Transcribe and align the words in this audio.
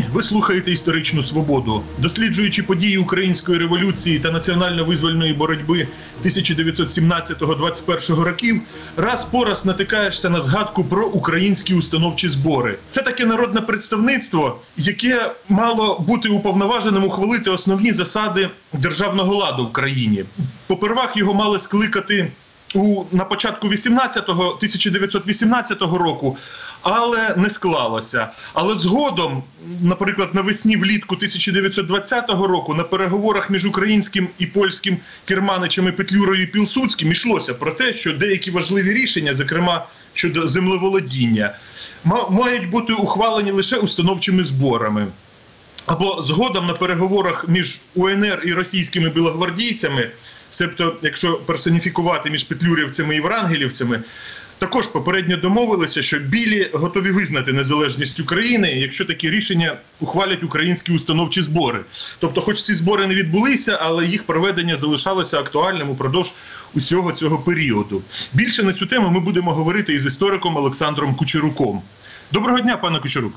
день. 0.00 0.10
Ви 0.12 0.22
слухаєте 0.22 0.72
історичну 0.72 1.22
свободу, 1.22 1.82
досліджуючи 1.98 2.62
події 2.62 2.98
української 2.98 3.58
революції 3.58 4.18
та 4.18 4.30
національно-визвольної 4.30 5.36
боротьби 5.36 5.88
1917-21 6.24 8.20
років. 8.20 8.60
Раз 8.96 9.24
по 9.24 9.44
раз 9.44 9.66
натикаєшся 9.66 10.30
на 10.30 10.40
згадку 10.40 10.84
про 10.84 11.06
українські 11.06 11.74
установчі 11.74 12.28
збори. 12.28 12.78
Це 12.88 13.02
таке 13.02 13.26
народне 13.26 13.60
представництво, 13.60 14.58
яке 14.76 15.30
мало 15.48 15.98
бути 15.98 16.28
уповноваженим 16.28 17.04
ухвалити 17.04 17.50
основні 17.50 17.92
засади 17.92 18.50
державного 18.72 19.34
ладу 19.34 19.66
в 19.66 19.72
країні. 19.72 20.24
Попервах 20.66 21.16
його 21.16 21.34
мали 21.34 21.58
скликати 21.58 22.30
у 22.74 23.04
на 23.12 23.24
початку 23.24 23.68
18-го, 23.68 24.46
1918 24.48 25.82
року, 25.82 26.36
але 26.82 27.34
не 27.36 27.50
склалося. 27.50 28.28
Але 28.54 28.74
згодом, 28.74 29.42
наприклад, 29.82 30.34
навесні 30.34 30.76
влітку 30.76 31.14
1920 31.14 32.30
року 32.30 32.74
на 32.74 32.84
переговорах 32.84 33.50
між 33.50 33.66
українським 33.66 34.28
і 34.38 34.46
польським 34.46 34.96
керманичами 35.24 35.92
Петлюрою 35.92 36.42
і 36.42 36.46
Пілсудським 36.46 37.12
йшлося 37.12 37.54
про 37.54 37.70
те, 37.70 37.92
що 37.92 38.12
деякі 38.12 38.50
важливі 38.50 38.92
рішення, 38.92 39.34
зокрема 39.34 39.86
щодо 40.14 40.48
землеволодіння, 40.48 41.52
мають 42.30 42.70
бути 42.70 42.92
ухвалені 42.92 43.50
лише 43.50 43.76
установчими 43.76 44.44
зборами. 44.44 45.06
Або 45.86 46.22
згодом 46.22 46.66
на 46.66 46.72
переговорах 46.72 47.48
між 47.48 47.80
УНР 47.94 48.42
і 48.44 48.52
російськими 48.52 49.08
білогвардійцями 49.08 50.10
Себто, 50.50 50.96
якщо 51.02 51.34
персоніфікувати 51.34 52.30
між 52.30 52.44
петлюрівцями 52.44 53.16
і 53.16 53.20
врангелівцями, 53.20 54.00
також 54.60 54.86
попередньо 54.86 55.36
домовилися, 55.36 56.02
що 56.02 56.18
білі 56.18 56.70
готові 56.72 57.10
визнати 57.10 57.52
незалежність 57.52 58.20
України, 58.20 58.72
якщо 58.72 59.04
такі 59.04 59.30
рішення 59.30 59.78
ухвалять 60.00 60.42
українські 60.42 60.92
установчі 60.92 61.42
збори. 61.42 61.80
Тобто, 62.18 62.40
хоч 62.40 62.62
ці 62.62 62.74
збори 62.74 63.06
не 63.06 63.14
відбулися, 63.14 63.78
але 63.80 64.06
їх 64.06 64.22
проведення 64.22 64.76
залишалося 64.76 65.38
актуальним 65.38 65.90
упродовж 65.90 66.32
усього 66.74 67.12
цього 67.12 67.38
періоду. 67.38 68.02
Більше 68.32 68.62
на 68.62 68.72
цю 68.72 68.86
тему 68.86 69.10
ми 69.10 69.20
будемо 69.20 69.54
говорити 69.54 69.94
із 69.94 70.06
істориком 70.06 70.56
Олександром 70.56 71.14
Кучеруком. 71.14 71.82
Доброго 72.32 72.60
дня, 72.60 72.76
пане 72.76 73.00
Кучерук. 73.00 73.32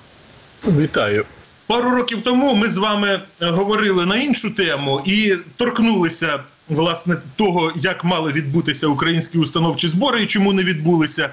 Вітаю. 0.65 1.25
Пару 1.67 1.89
років 1.89 2.23
тому 2.23 2.55
ми 2.55 2.69
з 2.69 2.77
вами 2.77 3.21
говорили 3.41 4.05
на 4.05 4.17
іншу 4.17 4.55
тему 4.55 5.01
і 5.05 5.35
торкнулися 5.57 6.39
власне 6.69 7.17
того, 7.35 7.71
як 7.75 8.03
мали 8.03 8.31
відбутися 8.31 8.87
українські 8.87 9.37
установчі 9.37 9.87
збори 9.87 10.23
і 10.23 10.27
чому 10.27 10.53
не 10.53 10.63
відбулися. 10.63 11.29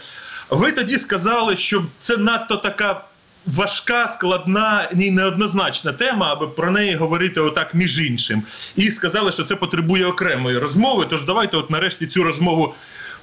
Ви 0.50 0.72
тоді 0.72 0.98
сказали, 0.98 1.56
що 1.56 1.84
це 2.00 2.16
надто 2.16 2.56
така. 2.56 3.04
Важка, 3.46 4.08
складна 4.08 4.90
і 4.96 5.10
неоднозначна 5.10 5.92
тема, 5.92 6.32
аби 6.32 6.46
про 6.46 6.70
неї 6.70 6.94
говорити 6.94 7.40
отак 7.40 7.74
між 7.74 8.00
іншим, 8.00 8.42
і 8.76 8.90
сказали, 8.90 9.32
що 9.32 9.44
це 9.44 9.56
потребує 9.56 10.06
окремої 10.06 10.58
розмови. 10.58 11.06
Тож 11.10 11.24
давайте, 11.24 11.56
от 11.56 11.70
нарешті, 11.70 12.06
цю 12.06 12.22
розмову 12.22 12.74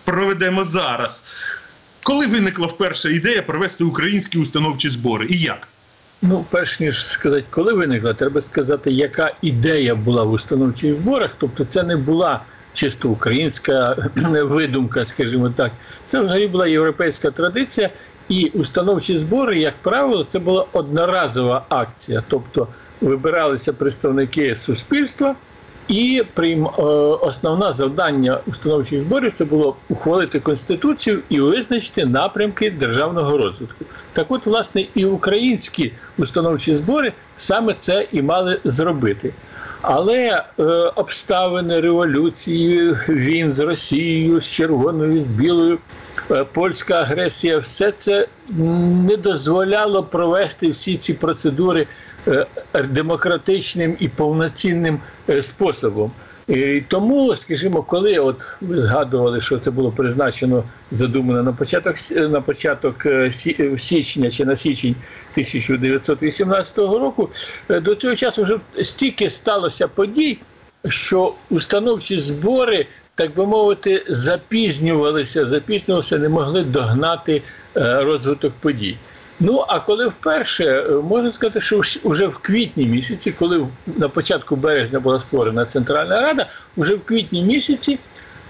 проведемо 0.03 0.63
зараз. 0.63 1.27
Коли 2.03 2.27
виникла 2.27 2.67
вперше 2.67 3.13
ідея 3.13 3.41
провести 3.41 3.83
українські 3.83 4.37
установчі 4.37 4.89
збори, 4.89 5.27
і 5.29 5.39
як? 5.39 5.67
Ну, 6.21 6.45
перш 6.49 6.79
ніж 6.79 7.05
сказати, 7.05 7.45
коли 7.49 7.73
виникла, 7.73 8.13
треба 8.13 8.41
сказати, 8.41 8.91
яка 8.91 9.31
ідея 9.41 9.95
була 9.95 10.23
в 10.23 10.31
установчих 10.31 10.93
зборах. 10.93 11.31
Тобто, 11.37 11.65
це 11.65 11.83
не 11.83 11.97
була 11.97 12.41
чисто 12.73 13.09
українська 13.09 13.95
видумка, 14.43 15.05
скажімо 15.05 15.49
так. 15.49 15.71
Це 16.07 16.19
взагалі 16.21 16.47
була 16.47 16.67
європейська 16.67 17.31
традиція, 17.31 17.89
і 18.29 18.51
установчі 18.53 19.17
збори, 19.17 19.59
як 19.59 19.73
правило, 19.81 20.23
це 20.23 20.39
була 20.39 20.65
одноразова 20.73 21.65
акція. 21.69 22.23
Тобто 22.27 22.67
вибиралися 23.01 23.73
представники 23.73 24.55
суспільства. 24.55 25.35
І 25.87 26.23
прийм 26.33 26.65
е, 26.65 26.81
основне 27.21 27.73
завдання 27.73 28.39
установчих 28.47 29.01
зборів 29.01 29.33
це 29.37 29.45
було 29.45 29.75
ухвалити 29.89 30.39
конституцію 30.39 31.19
і 31.29 31.39
визначити 31.39 32.05
напрямки 32.05 32.71
державного 32.71 33.37
розвитку. 33.37 33.85
Так, 34.13 34.25
от, 34.29 34.45
власне, 34.45 34.87
і 34.95 35.05
українські 35.05 35.93
установчі 36.17 36.75
збори 36.75 37.13
саме 37.37 37.75
це 37.79 38.07
і 38.11 38.21
мали 38.21 38.59
зробити. 38.63 39.33
Але 39.81 40.43
е, 40.59 40.63
обставини 40.95 41.79
революції, 41.79 42.95
він 43.09 43.53
з 43.53 43.59
Росією, 43.59 44.41
з 44.41 44.51
червоною, 44.51 45.21
з 45.21 45.27
білою, 45.27 45.77
е, 46.31 46.45
польська 46.53 46.93
агресія, 46.93 47.57
все 47.57 47.91
це 47.91 48.27
не 49.07 49.17
дозволяло 49.17 50.03
провести 50.03 50.69
всі 50.69 50.97
ці 50.97 51.13
процедури 51.13 51.87
демократичним 52.89 53.97
і 53.99 54.07
повноцінним 54.07 54.99
е, 55.29 55.41
способом. 55.41 56.11
І 56.47 56.83
Тому, 56.87 57.35
скажімо, 57.35 57.83
коли 57.83 58.17
от 58.17 58.49
ви 58.61 58.81
згадували, 58.81 59.41
що 59.41 59.59
це 59.59 59.71
було 59.71 59.91
призначено 59.91 60.63
задумано 60.91 61.43
на 61.43 61.53
початок 61.53 61.95
на 62.11 62.41
початок 62.41 63.05
е, 63.05 63.31
січня 63.77 64.31
чи 64.31 64.45
на 64.45 64.55
січень 64.55 64.95
1918 65.31 66.77
року, 66.77 67.29
до 67.69 67.95
цього 67.95 68.15
часу 68.15 68.43
вже 68.43 68.59
стільки 68.81 69.29
сталося 69.29 69.87
подій, 69.87 70.39
що 70.87 71.33
установчі 71.49 72.19
збори. 72.19 72.87
Так 73.15 73.35
би 73.35 73.45
мовити, 73.45 74.05
запізнювалися, 74.07 75.45
запізнювалися, 75.45 76.17
не 76.17 76.29
могли 76.29 76.63
догнати 76.63 77.41
розвиток 77.75 78.53
подій. 78.59 78.97
Ну 79.39 79.65
а 79.67 79.79
коли 79.79 80.07
вперше 80.07 80.65
е, 80.65 80.91
можна 80.91 81.31
сказати, 81.31 81.61
що 81.61 81.81
вже 82.03 82.27
в 82.27 82.37
квітні 82.37 82.85
місяці, 82.85 83.31
коли 83.31 83.67
на 83.87 84.09
початку 84.09 84.55
березня 84.55 84.99
була 84.99 85.19
створена 85.19 85.65
Центральна 85.65 86.21
Рада, 86.21 86.49
вже 86.77 86.95
в 86.95 87.05
квітні 87.05 87.41
місяці 87.41 87.99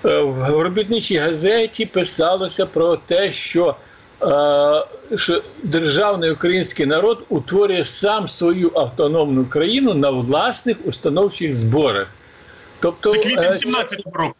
е, 0.05 0.17
в 0.17 0.61
робітничій 0.61 1.17
газеті 1.17 1.85
писалося 1.85 2.65
про 2.65 2.95
те, 2.95 3.31
що 3.31 3.75
е, 4.21 5.17
що 5.17 5.43
державний 5.63 6.31
український 6.31 6.85
народ 6.85 7.23
утворює 7.29 7.83
сам 7.83 8.27
свою 8.27 8.71
автономну 8.75 9.45
країну 9.45 9.93
на 9.93 10.09
власних 10.09 10.77
установчих 10.85 11.55
зборах. 11.55 12.07
Тобто, 12.79 13.11
Це 13.11 13.17
квітень 13.17 13.53
17 13.53 13.99
року. 14.13 14.36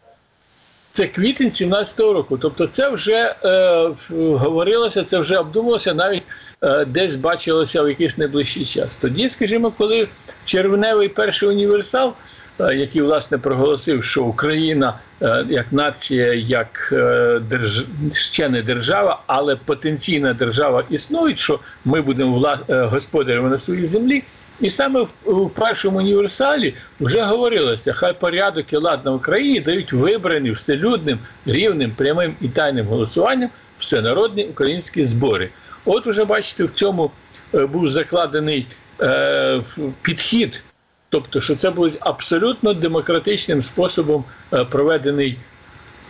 Це 0.98 1.06
квітень 1.06 1.48
17-го 1.48 2.12
року. 2.12 2.38
Тобто, 2.38 2.66
це 2.66 2.90
вже 2.90 3.34
е, 3.44 3.90
говорилося, 4.20 5.04
це 5.04 5.18
вже 5.18 5.38
обдумувалося, 5.38 5.94
навіть 5.94 6.22
е, 6.62 6.84
десь 6.84 7.16
бачилося 7.16 7.82
в 7.82 7.88
якийсь 7.88 8.18
найближчий 8.18 8.64
час. 8.64 8.96
Тоді, 8.96 9.28
скажімо, 9.28 9.72
коли 9.78 10.08
червневий 10.44 11.08
перший 11.08 11.48
універсал, 11.48 12.12
е, 12.60 12.74
який 12.74 13.02
власне 13.02 13.38
проголосив, 13.38 14.04
що 14.04 14.24
Україна 14.24 14.98
е, 15.22 15.46
як 15.48 15.72
нація, 15.72 16.34
як 16.34 16.90
е, 16.92 17.38
держ... 17.50 17.86
ще 18.12 18.48
не 18.48 18.62
держава, 18.62 19.22
але 19.26 19.56
потенційна 19.56 20.32
держава 20.32 20.84
існує, 20.90 21.36
що 21.36 21.60
ми 21.84 22.00
будемо 22.00 22.38
вла... 22.38 22.58
Е, 22.68 22.82
господарями 22.82 23.48
на 23.48 23.58
своїй 23.58 23.84
землі. 23.84 24.22
І 24.60 24.70
саме 24.70 25.06
в, 25.24 25.50
першому 25.50 25.98
універсалі 25.98 26.74
вже 27.00 27.22
говорилося, 27.22 27.92
хай 27.92 28.12
порядок 28.12 28.72
і 28.72 28.76
лад 28.76 29.04
на 29.04 29.12
Україні 29.12 29.60
дають 29.60 29.92
вибрані 29.92 30.50
вселюдним, 30.50 31.18
рівним, 31.46 31.92
прямим 31.96 32.34
і 32.40 32.48
тайним 32.48 32.86
голосуванням 32.86 33.50
всенародні 33.78 34.44
українські 34.44 35.04
збори. 35.04 35.48
От 35.84 36.06
уже 36.06 36.24
бачите, 36.24 36.64
в 36.64 36.70
цьому 36.70 37.10
е, 37.54 37.66
був 37.66 37.86
закладений 37.86 38.66
е, 39.00 39.62
підхід, 40.02 40.62
тобто, 41.08 41.40
що 41.40 41.56
це 41.56 41.70
буде 41.70 41.96
абсолютно 42.00 42.74
демократичним 42.74 43.62
способом 43.62 44.24
е, 44.52 44.64
проведений 44.64 45.38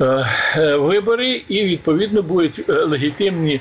е, 0.00 0.26
е, 0.56 0.76
вибори, 0.76 1.42
і 1.48 1.64
відповідно 1.64 2.22
будуть 2.22 2.68
легітимні 2.68 3.60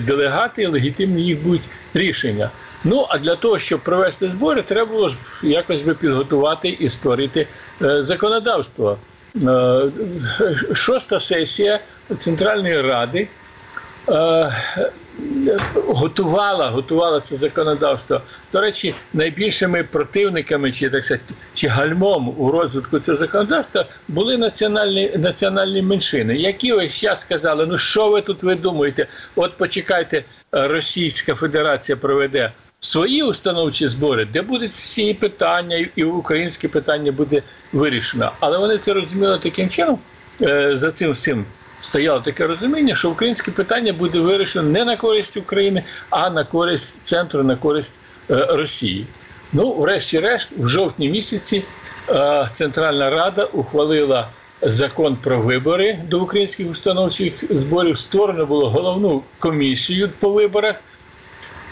делегати, 0.00 0.66
легітимні 0.66 1.22
їх 1.22 1.42
будуть 1.42 1.62
рішення. 1.94 2.50
Ну 2.84 3.06
а 3.08 3.18
для 3.18 3.36
того, 3.36 3.58
щоб 3.58 3.80
провести 3.80 4.30
збори, 4.30 4.62
треба 4.62 4.92
було 4.92 5.08
ж 5.08 5.16
якось 5.42 5.82
би 5.82 5.94
підготувати 5.94 6.68
і 6.68 6.88
створити 6.88 7.48
е, 7.82 8.02
законодавство. 8.02 8.98
Е, 9.36 9.82
шоста 10.74 11.20
сесія 11.20 11.80
Центральної 12.16 12.80
Ради. 12.80 13.28
Готувала 15.74 16.70
готувала 16.70 17.20
це 17.20 17.36
законодавство. 17.36 18.20
До 18.52 18.60
речі, 18.60 18.94
найбільшими 19.12 19.84
противниками 19.84 20.72
чи 20.72 20.90
так 20.90 21.04
сказати, 21.04 21.34
чи 21.54 21.68
гальмом 21.68 22.34
у 22.38 22.50
розвитку 22.50 23.00
цього 23.00 23.18
законодавства 23.18 23.86
були 24.08 24.36
національні 24.36 25.12
національні 25.16 25.82
меншини, 25.82 26.36
які 26.36 26.72
ось 26.72 26.98
час 26.98 27.20
сказали: 27.20 27.66
ну 27.66 27.78
що 27.78 28.08
ви 28.08 28.20
тут 28.20 28.42
ви 28.42 28.54
думаєте? 28.54 29.06
От 29.36 29.56
почекайте, 29.56 30.24
Російська 30.52 31.34
Федерація 31.34 31.96
проведе 31.96 32.52
свої 32.80 33.22
установчі 33.22 33.88
збори, 33.88 34.24
де 34.24 34.42
будуть 34.42 34.72
всі 34.72 35.14
питання, 35.14 35.88
і 35.96 36.04
українське 36.04 36.68
питання 36.68 37.12
буде 37.12 37.42
вирішено. 37.72 38.32
Але 38.40 38.58
вони 38.58 38.78
це 38.78 38.92
розуміли 38.92 39.38
таким 39.38 39.68
чином 39.68 39.98
е, 40.42 40.76
за 40.76 40.90
цим 40.90 41.10
всім 41.10 41.46
стояло 41.82 42.20
таке 42.20 42.46
розуміння, 42.46 42.94
що 42.94 43.10
українське 43.10 43.50
питання 43.50 43.92
буде 43.92 44.18
вирішено 44.18 44.68
не 44.68 44.84
на 44.84 44.96
користь 44.96 45.36
України, 45.36 45.82
а 46.10 46.30
на 46.30 46.44
користь 46.44 46.96
центру, 47.04 47.42
на 47.42 47.56
користь 47.56 48.00
е, 48.30 48.46
Росії. 48.50 49.06
Ну, 49.52 49.74
врешті-решт, 49.74 50.48
в 50.56 50.68
жовтні 50.68 51.08
місяці 51.08 51.64
е, 52.08 52.48
Центральна 52.54 53.10
Рада 53.10 53.44
ухвалила 53.44 54.28
закон 54.62 55.16
про 55.16 55.40
вибори 55.40 55.98
до 56.08 56.20
українських 56.20 56.70
установчих 56.70 57.34
зборів. 57.50 57.98
Створено 57.98 58.46
було 58.46 58.70
головну 58.70 59.22
комісію 59.38 60.10
по 60.20 60.30
виборах. 60.30 60.76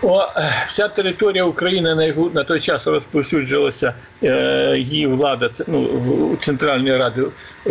О, 0.03 0.27
е, 0.37 0.53
вся 0.67 0.89
територія 0.89 1.45
України, 1.45 1.95
на 1.95 2.05
яку 2.05 2.31
на 2.35 2.45
той 2.45 2.61
час 2.61 2.87
розповсюджувалася 2.87 3.95
е, 4.23 4.75
її 4.79 5.07
влада, 5.07 5.51
ну 5.67 6.37
Центральної 6.41 6.97
Ради, 6.97 7.23
е, 7.67 7.71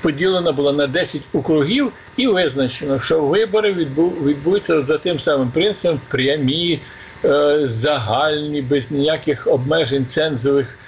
поділена 0.00 0.52
була 0.52 0.72
на 0.72 0.86
10 0.86 1.22
округів, 1.32 1.92
і 2.16 2.26
визначено, 2.26 3.00
що 3.00 3.20
вибори 3.22 3.72
відбу, 3.72 4.08
відбудуться 4.08 4.82
за 4.82 4.98
тим 4.98 5.18
самим 5.18 5.50
принципом 5.50 6.00
прямі, 6.08 6.80
е, 7.24 7.60
загальні, 7.64 8.62
без 8.62 8.90
ніяких 8.90 9.46
обмежень 9.46 10.06
цензових. 10.06 10.78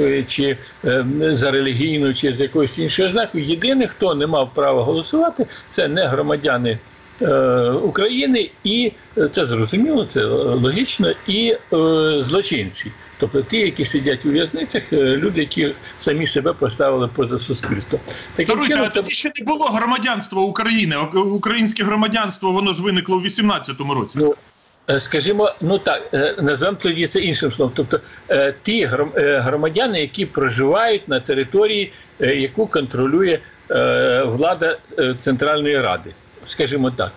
е, 0.00 0.24
Чи 0.26 0.56
е, 0.84 1.04
за 1.32 1.50
релігійну, 1.50 2.14
чи 2.14 2.34
з 2.34 2.40
якоїсь 2.40 2.78
іншої 2.78 3.10
знаку. 3.10 3.38
Єдине, 3.38 3.88
хто 3.88 4.14
не 4.14 4.26
мав 4.26 4.50
права 4.54 4.82
голосувати, 4.82 5.46
це 5.70 5.88
не 5.88 6.06
громадяни 6.06 6.78
України, 7.84 8.50
і 8.64 8.92
е, 9.18 9.28
це 9.28 9.46
зрозуміло, 9.46 10.04
це 10.04 10.24
логічно, 10.24 11.12
і 11.26 11.48
е, 11.48 11.56
злочинці, 12.18 12.92
тобто 13.18 13.42
ті, 13.42 13.58
які 13.58 13.84
сидять 13.84 14.26
у 14.26 14.30
в'язницях, 14.30 14.92
е, 14.92 14.96
люди, 14.96 15.40
які 15.40 15.74
самі 15.96 16.26
себе 16.26 16.52
поставили 16.52 17.08
поза 17.08 17.38
суспільство. 17.38 17.98
Таким 18.34 18.54
Даруйте, 18.54 18.68
чином, 18.68 18.86
а 18.90 18.94
це 18.94 19.02
тоді 19.02 19.14
ще 19.14 19.32
не 19.40 19.44
було 19.46 19.64
громадянства 19.66 20.42
України. 20.42 20.96
Українське 21.14 21.84
громадянство 21.84 22.52
воно 22.52 22.72
ж 22.72 22.82
виникло 22.82 23.16
у 23.16 23.20
18-му 23.20 23.94
році. 23.94 24.18
Ну, 24.22 24.34
е, 24.90 25.00
скажімо, 25.00 25.52
ну 25.60 25.78
так, 25.78 26.02
е, 26.14 26.34
назвемо 26.42 26.76
тоді 26.80 27.06
це 27.06 27.20
іншим 27.20 27.52
словом. 27.52 27.72
Тобто 27.76 28.00
е, 28.30 28.54
ті 28.62 28.86
гром- 28.86 29.18
е, 29.18 29.38
громадяни, 29.38 30.00
які 30.00 30.26
проживають 30.26 31.08
на 31.08 31.20
території, 31.20 31.92
е, 32.20 32.34
яку 32.36 32.66
контролює 32.66 33.38
е, 33.70 34.22
влада 34.24 34.78
е, 34.98 35.16
Центральної 35.20 35.80
Ради, 35.80 36.10
скажімо 36.48 36.90
так. 36.90 37.12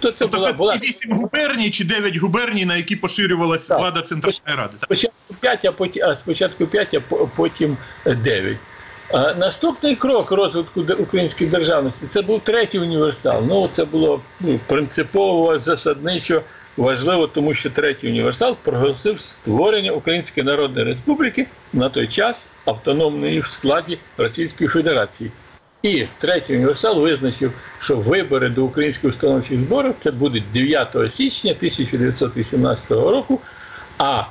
То 0.00 0.10
це 0.10 0.16
Тобто 0.18 0.36
була, 0.36 0.48
це 0.48 0.52
була 0.52 0.76
ті 0.76 0.88
8 0.88 1.12
губерній 1.12 1.70
чи 1.70 1.84
9 1.84 2.16
губерній, 2.16 2.64
на 2.64 2.76
які 2.76 2.96
поширювалася 2.96 3.68
Так. 3.68 3.78
влада 3.78 4.02
Центральної 4.02 4.56
Ради. 4.58 4.74
Так? 4.80 4.84
спочатку 4.84 5.34
5, 5.40 5.64
а 5.64 5.72
потім, 5.72 6.04
а 6.04 6.16
спочатку 6.16 6.66
5, 6.66 6.94
а 6.94 7.00
потім 7.36 7.76
9. 8.06 8.56
А 9.12 9.34
наступний 9.34 9.96
крок 9.96 10.30
розвитку 10.30 10.80
української 10.98 11.50
державності 11.50 12.06
це 12.08 12.22
був 12.22 12.40
третій 12.40 12.78
універсал. 12.78 13.44
Ну 13.48 13.68
це 13.72 13.84
було 13.84 14.20
ну, 14.40 14.60
принципово 14.66 15.58
засадничо 15.60 16.42
важливо, 16.76 17.26
тому 17.26 17.54
що 17.54 17.70
третій 17.70 18.08
універсал 18.08 18.56
проголосив 18.62 19.20
створення 19.20 19.92
Української 19.92 20.46
Народної 20.46 20.86
Республіки 20.86 21.46
на 21.72 21.88
той 21.88 22.08
час 22.08 22.46
автономної 22.64 23.40
в 23.40 23.46
складі 23.46 23.98
Російської 24.16 24.68
Федерації. 24.68 25.30
І 25.82 26.06
третій 26.18 26.54
універсал 26.54 27.00
визначив, 27.00 27.52
що 27.80 27.96
вибори 27.96 28.48
до 28.48 28.64
українських 28.64 29.10
установчих 29.10 29.60
зборів 29.60 29.94
це 29.98 30.10
будуть 30.10 30.44
9 30.52 30.96
січня 31.08 31.50
1918 31.50 32.90
року. 32.90 33.40
А 33.98 34.22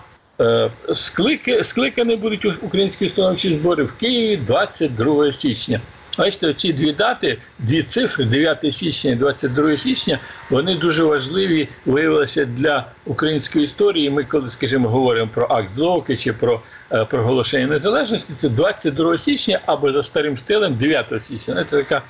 е, 0.42 0.72
склики, 0.94 1.64
скликані 1.64 2.16
будуть 2.16 2.46
українські 2.46 3.06
установчі 3.06 3.54
збори 3.54 3.84
в 3.84 3.94
Києві 3.94 4.38
22 4.38 5.32
січня. 5.32 5.82
Бачите, 6.18 6.54
ці 6.54 6.74
дві 6.74 6.92
дати, 6.92 7.38
дві 7.60 7.84
цифри, 7.84 8.26
9 8.26 8.74
січня 8.74 9.12
і 9.12 9.16
22 9.16 9.78
січня, 9.78 10.20
вони 10.50 10.76
дуже 10.76 11.04
важливі 11.04 11.70
виявилися 11.86 12.46
для 12.46 12.86
української 13.06 13.66
історії. 13.66 14.10
Ми, 14.10 14.24
коли, 14.24 14.50
скажімо, 14.50 14.90
говоримо 14.90 15.32
про 15.34 15.48
акт 15.50 15.74
Зловки 15.76 16.18
чи 16.18 16.34
про 16.34 16.62
е, 16.92 17.06
проголошення 17.06 17.68
незалежності, 17.68 18.34
це 18.34 18.50
22 18.50 19.18
січня 19.18 19.60
або 19.66 19.92
за 19.92 20.04
старим 20.04 20.38
стилем 20.38 20.76
9 20.76 21.06
січня. 21.28 21.66
Це 21.70 21.84
така 21.84 22.02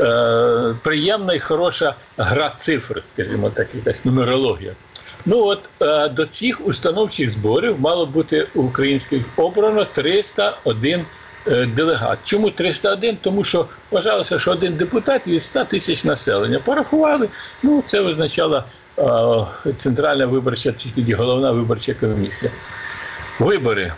е, 0.00 0.74
приємна 0.82 1.34
і 1.34 1.40
хороша 1.40 1.94
гра 2.16 2.54
цифр, 2.56 3.02
скажімо 3.14 3.50
так, 3.50 3.68
якась 3.74 4.04
нумерологія. 4.04 4.74
Ну 5.26 5.44
от 5.44 5.60
е, 5.82 6.08
до 6.08 6.26
цих 6.26 6.66
установчих 6.66 7.30
зборів 7.30 7.80
мало 7.80 8.06
бути 8.06 8.46
українських 8.54 9.22
обрано 9.36 9.84
301 9.84 11.00
е, 11.00 11.04
делегат. 11.46 12.18
Чому 12.24 12.50
301? 12.50 13.16
Тому 13.20 13.44
що 13.44 13.66
вважалося, 13.90 14.38
що 14.38 14.50
один 14.50 14.74
депутат 14.74 15.26
від 15.26 15.42
100 15.42 15.64
тисяч 15.64 16.04
населення. 16.04 16.58
Порахували. 16.58 17.28
Ну 17.62 17.82
це 17.86 18.00
визначала 18.00 18.64
е, 19.66 19.72
центральна 19.76 20.26
виборча 20.26 20.74
тоді 20.94 21.12
головна 21.12 21.50
виборча 21.50 21.94
комісія. 21.94 22.52
Вибори. 23.38 23.92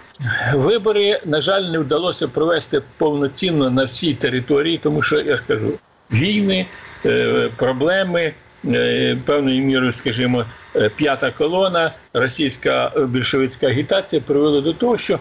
Вибори, 0.54 1.20
на 1.24 1.40
жаль, 1.40 1.62
не 1.62 1.78
вдалося 1.78 2.28
провести 2.28 2.82
повноцінно 2.98 3.70
на 3.70 3.84
всій 3.84 4.14
території, 4.14 4.78
тому 4.78 5.02
що 5.02 5.16
я 5.16 5.36
ж 5.36 5.42
кажу, 5.48 5.72
війни, 6.10 6.66
е, 7.06 7.50
проблеми. 7.56 8.34
Е, 8.64 9.18
Певною 9.24 9.62
мірою, 9.62 9.92
скажімо, 9.92 10.44
е, 10.76 10.88
п'ята 10.88 11.30
колона, 11.30 11.94
російська 12.12 12.92
е, 12.96 13.06
більшовицька 13.06 13.66
агітація 13.66 14.22
привела 14.26 14.60
до 14.60 14.72
того, 14.72 14.96
що 14.98 15.18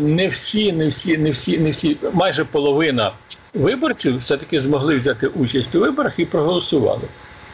не 0.00 0.28
всі, 0.28 0.72
не 0.72 0.88
всі, 0.88 1.18
не 1.18 1.30
всі, 1.30 1.58
не 1.58 1.70
всі, 1.70 1.96
майже 2.12 2.44
половина 2.44 3.12
виборців 3.54 4.16
все-таки 4.16 4.60
змогли 4.60 4.96
взяти 4.96 5.26
участь 5.26 5.74
у 5.74 5.80
виборах 5.80 6.18
і 6.18 6.24
проголосували. 6.24 7.02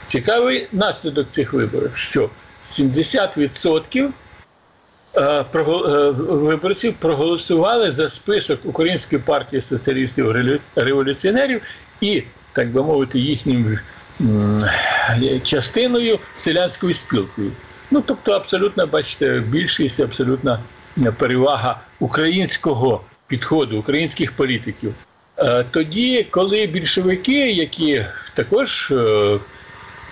Цікавий 0.07 0.67
наслідок 0.73 1.31
цих 1.31 1.53
виборів, 1.53 1.91
що 1.95 2.31
70% 2.67 4.11
е, 5.15 5.21
е, 5.21 6.11
виборців 6.11 6.95
проголосували 6.95 7.93
за 7.93 8.09
список 8.09 8.61
Української 8.65 9.23
партії 9.23 9.63
соціалістів 9.63 10.33
революціонерів 10.77 11.63
і, 12.01 12.23
так 12.53 12.69
би 12.69 12.83
мовити, 12.83 13.19
їхнім 13.19 13.79
частиною 15.45 16.19
селянською 16.35 16.95
спілкою. 16.95 17.53
Ну 17.91 18.03
тобто, 18.07 18.33
абсолютно, 18.33 18.87
бачите, 18.87 19.41
більшість, 19.49 20.01
абсолютна 20.01 20.61
перевага 21.19 21.81
українського 22.01 23.01
підходу, 23.27 23.79
українських 23.79 24.33
політиків. 24.33 24.95
Е, 25.39 25.65
Тоді, 25.71 26.27
коли 26.31 26.67
більшовики, 26.67 27.53
які 27.53 28.07
також 28.35 28.91
е, 28.91 29.39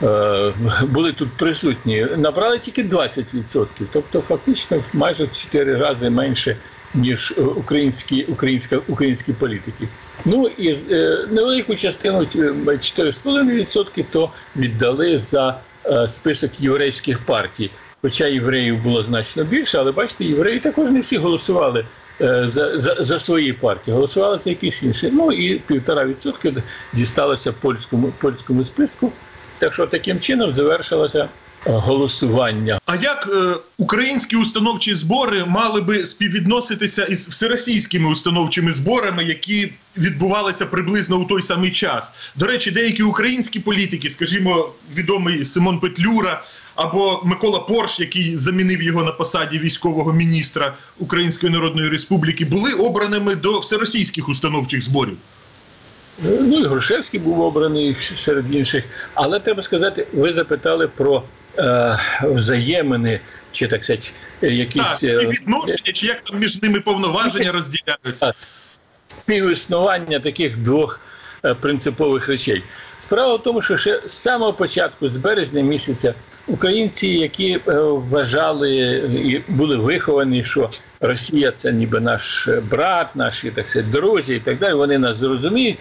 е, 0.03 0.53
були 0.83 1.13
тут 1.13 1.29
присутні, 1.37 2.07
набрали 2.17 2.59
тільки 2.59 2.83
20%, 2.83 3.67
тобто 3.93 4.21
фактично 4.21 4.85
майже 4.93 5.25
в 5.25 5.33
4 5.33 5.77
рази 5.77 6.11
менше, 6.11 6.57
ніж 6.95 7.35
е, 7.39 7.41
українські, 7.41 8.23
українська, 8.25 8.79
українські 8.89 9.33
політики. 9.33 9.89
Ну 10.25 10.51
і 10.59 10.77
е, 10.91 11.27
невелику 11.31 11.75
частину 11.75 12.23
е, 12.23 12.27
4,5% 12.27 14.05
то 14.13 14.31
віддали 14.57 15.19
за 15.19 15.61
е, 15.87 16.09
список 16.09 16.61
єврейських 16.61 17.19
партій. 17.19 17.71
Хоча 18.03 18.27
євреїв 18.27 18.83
було 18.83 19.03
значно 19.03 19.45
більше, 19.45 19.79
але 19.79 19.93
бачите, 19.93 20.25
євреї 20.25 20.61
також 20.61 20.91
не 20.91 21.01
всі 21.01 21.17
голосували 21.17 21.85
е, 22.21 22.47
за, 22.49 22.79
за, 22.79 22.97
за 22.99 23.19
свої 23.19 23.53
партії, 23.53 23.95
голосували 23.95 24.39
за 24.39 24.51
якісь 24.51 24.83
інші. 24.83 25.11
Ну 25.13 25.33
і 25.33 25.59
півтора 25.59 26.05
відсотки 26.05 26.55
дісталося 26.93 27.53
польському, 27.53 28.13
польському 28.19 28.65
списку. 28.65 29.13
Так 29.59 29.75
що 29.75 29.87
таким 29.87 30.21
чином 30.21 30.55
завершилося 30.55 31.19
е, 31.23 31.29
голосування. 31.65 32.81
А 32.87 32.97
як 32.97 33.29
е, 33.33 33.57
українські 33.79 34.37
установчі 34.37 34.95
збори 34.95 35.45
мали 35.45 35.81
би 35.81 36.07
співвідноситися 36.07 37.05
із 37.05 37.29
всеросійськими 37.29 38.11
установчими 38.11 38.73
зборами, 38.73 39.25
які 39.25 39.73
відбувалися 39.97 40.67
приблизно 40.67 41.17
у 41.17 41.25
той 41.25 41.43
самий 41.43 41.71
час? 41.71 42.15
До 42.37 42.47
речі, 42.47 42.71
деякі 42.71 43.03
українські 43.03 43.61
політики, 43.61 44.11
скажімо, 44.11 44.71
відомий 44.95 45.45
Симон 45.45 45.79
Петлюра 45.79 46.43
або 46.75 47.21
Микола 47.25 47.59
Порш, 47.59 48.01
який 48.01 48.37
замінив 48.37 48.83
його 48.83 49.03
на 49.03 49.13
посаді 49.13 49.59
військового 49.59 50.13
міністра 50.13 50.75
Української 50.99 51.53
Народної 51.53 51.89
Республіки, 51.89 52.45
були 52.45 52.73
обраними 52.73 53.35
до 53.35 53.59
всеросійських 53.59 54.29
установчих 54.29 54.83
зборів. 54.83 55.17
Ну 56.23 56.61
і 56.61 56.65
Грушевський 56.65 57.21
був 57.21 57.41
обраний 57.41 57.97
серед 58.15 58.55
інших. 58.55 58.85
Але 59.15 59.41
треба 59.41 59.63
сказати, 59.63 60.07
ви 60.13 60.33
запитали 60.33 60.89
про 60.89 61.17
е, 61.17 61.23
взаємини, 62.23 63.21
чи 63.53 63.69
так 63.69 63.85
сказати, 63.85 64.09
якісь 64.43 64.83
Так, 64.83 65.03
е, 65.03 65.23
і 65.23 65.27
відношення, 65.27 65.93
чи 65.93 66.07
як 66.07 66.21
там 66.25 66.39
між 66.39 66.63
ними 66.63 66.81
повноваження 66.81 67.53
розділяються. 67.53 68.33
співіснування 69.09 70.21
таких 70.21 70.57
двох 70.57 71.01
е, 71.45 71.55
принципових 71.55 72.29
речей. 72.29 72.63
Справа 73.01 73.35
в 73.35 73.43
тому, 73.43 73.63
що 73.63 73.77
ще 73.77 74.03
з 74.07 74.13
самого 74.13 74.53
початку, 74.53 75.09
з 75.09 75.17
березня 75.17 75.63
місяця, 75.63 76.15
українці, 76.47 77.09
які 77.09 77.51
е, 77.51 77.61
вважали 77.83 78.77
і 79.25 79.53
були 79.53 79.77
виховані, 79.77 80.45
що 80.45 80.71
Росія 81.01 81.53
це 81.57 81.73
ніби 81.73 82.01
наш 82.01 82.49
брат, 82.71 83.17
наші 83.17 83.51
так 83.51 83.71
сказати, 83.71 83.93
друзі 83.93 84.35
і 84.35 84.41
так 84.41 84.59
далі, 84.59 84.75
вони 84.75 84.99
нас 84.99 85.17
зрозуміють. 85.17 85.79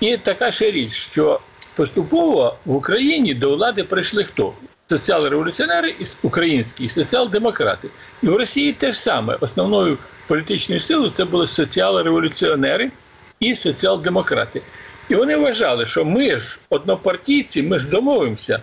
І 0.00 0.16
така 0.16 0.50
ще 0.50 0.70
річ, 0.70 0.92
що 0.92 1.40
поступово 1.74 2.56
в 2.64 2.74
Україні 2.74 3.34
до 3.34 3.56
влади 3.56 3.84
прийшли 3.84 4.24
хто? 4.24 4.54
Соціал-революціонери 4.90 5.90
і 5.90 6.06
українські 6.22 6.88
соціал-демократи. 6.88 7.88
І 8.22 8.26
в 8.26 8.36
Росії 8.36 8.72
теж 8.72 8.98
саме 8.98 9.36
основною 9.40 9.98
політичною 10.26 10.80
силою 10.80 11.10
це 11.10 11.24
були 11.24 11.46
соціал-революціонери 11.46 12.90
і 13.40 13.56
соціал-демократи. 13.56 14.62
І 15.08 15.14
вони 15.14 15.36
вважали, 15.36 15.86
що 15.86 16.04
ми 16.04 16.36
ж 16.36 16.58
однопартійці, 16.70 17.62
ми 17.62 17.78
ж 17.78 17.88
домовимося. 17.88 18.60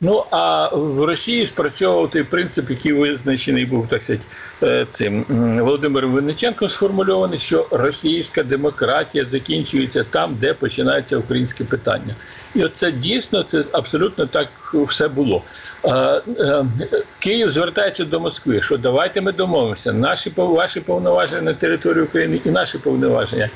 Ну 0.00 0.24
а 0.30 0.68
в 0.68 1.04
Росії 1.04 1.46
спрацьовував 1.46 2.10
той 2.10 2.22
принцип, 2.22 2.70
який 2.70 2.92
визначений 2.92 3.66
був 3.66 3.88
так 3.88 4.02
сказати, 4.02 4.24
е, 4.62 4.86
цим 4.90 5.24
Володимиром 5.58 6.12
Винниченком 6.12 6.68
сформульований, 6.68 7.38
що 7.38 7.66
російська 7.70 8.42
демократія 8.42 9.26
закінчується 9.30 10.04
там, 10.04 10.36
де 10.40 10.54
починається 10.54 11.16
українське 11.16 11.64
питання. 11.64 12.14
І 12.54 12.64
оце 12.64 12.92
дійсно 12.92 13.42
це 13.42 13.64
абсолютно 13.72 14.26
так 14.26 14.48
все 14.74 15.08
було. 15.08 15.42
Е, 15.84 16.22
Київ 17.18 17.50
звертається 17.50 18.04
до 18.04 18.20
Москви, 18.20 18.62
що 18.62 18.76
давайте 18.76 19.20
ми 19.20 19.32
домовимося. 19.32 19.92
Наші 19.92 20.32
ваші 20.36 20.80
повноваження 20.80 21.42
на 21.42 21.54
території 21.54 22.04
України 22.04 22.40
і 22.44 22.50
наші 22.50 22.78
повноваження. 22.78 23.50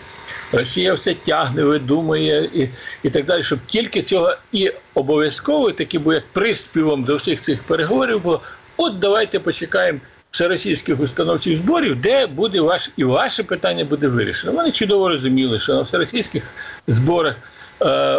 Росія 0.52 0.94
все 0.94 1.14
тягне, 1.14 1.64
видумує 1.64 2.50
і 2.54 2.68
і 3.02 3.11
так 3.11 3.25
далі, 3.25 3.42
щоб 3.42 3.58
тільки 3.66 4.02
цього 4.02 4.37
і 4.52 4.72
обов'язково 4.94 5.72
таки 5.72 5.99
був 5.99 6.12
як 6.12 6.25
приспівом 6.32 7.02
до 7.02 7.16
всіх 7.16 7.40
цих 7.40 7.62
переговорів 7.62 8.22
було. 8.22 8.40
От 8.76 8.99
давайте 8.99 9.40
почекаємо 9.40 10.00
всеросійських 10.30 11.00
установчих 11.00 11.56
зборів, 11.56 12.00
де 12.00 12.26
буде 12.26 12.61
ваш 12.61 12.90
і 12.96 13.04
ваше 13.04 13.42
питання 13.42 13.84
буде 13.84 14.08
вирішено. 14.08 14.52
Вони 14.52 14.70
чудово 14.70 15.08
розуміли, 15.08 15.61
що 15.61 15.75
на 15.75 15.82
всеросійських 15.82 16.42
зборах 16.87 17.37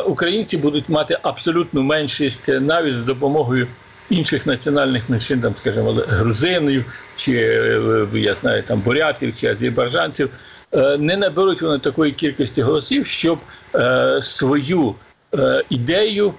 українці 0.08 0.58
будуть 0.58 0.90
мати 0.90 1.18
абсолютну 1.22 1.84
меншість 1.84 2.48
навіть 2.48 2.96
з 2.96 3.04
допомогою. 3.04 3.68
Інших 4.10 4.46
національних 4.46 5.10
меншин, 5.10 5.42
там, 5.42 5.56
скажімо, 5.60 5.92
грузинів, 6.08 6.86
чи 7.16 7.34
е, 7.34 8.08
я 8.14 8.36
знаю, 8.36 8.64
там 8.64 8.80
бурятів 8.80 9.36
чи 9.36 9.48
азербайджанців, 9.48 10.30
Е, 10.76 10.98
не 10.98 11.18
наберуть 11.18 11.62
вони 11.62 11.80
такої 11.80 12.12
кількості 12.12 12.62
голосів, 12.62 13.08
щоб 13.08 13.40
е, 13.76 14.20
свою 14.22 14.96
е, 15.36 15.64
ідею 15.70 16.34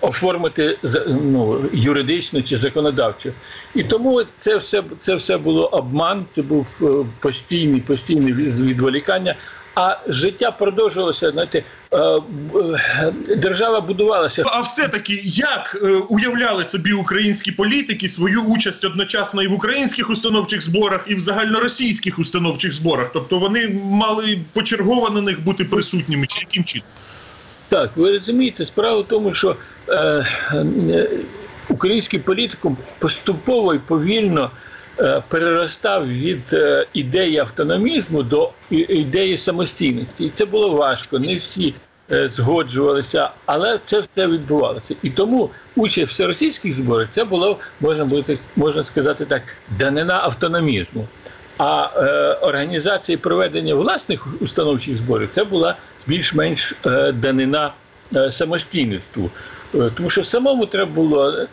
оформити 0.00 0.78
ну, 1.06 1.64
юридично 1.72 2.42
чи 2.42 2.56
законодавчо. 2.56 3.30
І 3.74 3.82
тому 3.82 4.22
це 4.36 4.56
все 4.56 4.82
це 5.00 5.14
все 5.14 5.38
було 5.38 5.66
обман, 5.66 6.26
це 6.30 6.42
був 6.42 6.80
постійний 7.20 7.80
постійний 7.80 8.32
відволікання. 8.32 9.36
А 9.80 9.98
життя 10.08 10.50
продовжувалося. 10.50 11.30
Знаєте, 11.30 11.64
е, 11.92 11.96
е, 11.98 12.20
держава 13.36 13.80
будувалася. 13.80 14.42
А 14.46 14.60
все-таки 14.60 15.20
як 15.24 15.78
е, 15.82 15.86
уявляли 16.08 16.64
собі 16.64 16.92
українські 16.92 17.52
політики 17.52 18.08
свою 18.08 18.42
участь 18.42 18.84
одночасно 18.84 19.42
і 19.42 19.46
в 19.46 19.52
українських 19.52 20.10
установчих 20.10 20.64
зборах, 20.64 21.04
і 21.06 21.14
в 21.14 21.20
загальноросійських 21.20 22.18
установчих 22.18 22.72
зборах? 22.72 23.10
Тобто 23.12 23.38
вони 23.38 23.80
мали 23.84 24.38
почергово 24.52 25.10
на 25.10 25.20
них 25.20 25.44
бути 25.44 25.64
присутніми, 25.64 26.26
чи 26.26 26.40
яким 26.40 26.64
чином? 26.64 26.88
Так, 27.68 27.90
ви 27.96 28.12
розумієте, 28.12 28.66
справа 28.66 29.00
в 29.00 29.08
тому, 29.08 29.34
що 29.34 29.56
е, 29.88 29.94
е, 30.52 31.10
український 31.68 32.18
політикум 32.18 32.76
поступово 32.98 33.74
і 33.74 33.78
повільно. 33.78 34.50
Е, 35.00 35.22
переростав 35.28 36.08
від 36.08 36.52
е, 36.52 36.86
ідеї 36.92 37.38
автономізму 37.38 38.22
до 38.22 38.50
ідеї 38.70 39.36
самостійності. 39.36 40.24
І 40.24 40.30
це 40.30 40.44
було 40.44 40.70
важко. 40.70 41.18
Не 41.18 41.36
всі 41.36 41.74
е, 42.10 42.28
згоджувалися, 42.32 43.30
але 43.46 43.78
це 43.84 44.00
все 44.00 44.26
відбувалося. 44.26 44.94
І 45.02 45.10
тому 45.10 45.50
участь 45.76 46.06
в 46.06 46.10
всеросійських 46.10 46.74
зборах 46.74 47.08
це 47.10 47.24
було 47.24 47.58
можна 47.80 48.04
бути, 48.04 48.38
можна 48.56 48.84
сказати 48.84 49.24
так, 49.24 49.42
данина 49.78 50.20
автономізму. 50.22 51.08
А 51.58 51.88
е, 51.96 52.32
організація 52.32 53.18
проведення 53.18 53.74
власних 53.74 54.42
установчих 54.42 54.96
зборів 54.96 55.28
це 55.30 55.44
була 55.44 55.76
більш-менш 56.06 56.74
е, 56.86 57.12
данина 57.12 57.72
е, 58.16 58.30
самостійництву. 58.30 59.30
Е, 59.74 59.90
тому 59.96 60.10
що 60.10 60.24
самому 60.24 60.66
треба 60.66 60.92
було 60.92 61.46